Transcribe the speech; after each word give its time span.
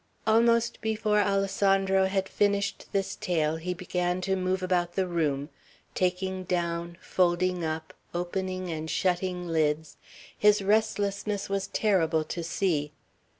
Almost 0.25 0.81
before 0.81 1.19
Alessandro 1.21 2.07
had 2.07 2.27
finished 2.27 2.87
this 2.91 3.15
tale, 3.15 3.57
he 3.57 3.75
began 3.75 4.19
to 4.21 4.35
move 4.35 4.63
about 4.63 4.93
the 4.93 5.05
room, 5.05 5.49
taking 5.93 6.43
down, 6.43 6.97
folding 6.99 7.63
up, 7.63 7.93
opening 8.11 8.71
and 8.71 8.89
shutting 8.89 9.47
lids; 9.47 9.97
his 10.35 10.63
restlessness 10.63 11.49
was 11.49 11.67
terrible 11.67 12.23
to 12.23 12.43
see. 12.43 12.93